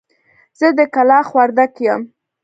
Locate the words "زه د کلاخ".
0.59-1.27